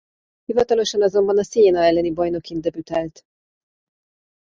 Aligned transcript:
Hivatalosan 0.47 1.01
azonban 1.03 1.37
a 1.37 1.43
Siena 1.43 1.83
elleni 1.85 2.11
bajnokin 2.11 2.61
debütált. 2.61 3.25